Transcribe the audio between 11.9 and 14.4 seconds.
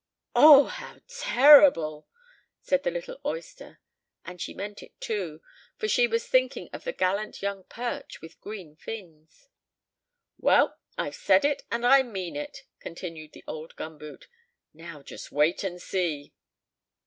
mean it!" continued the old gum boot;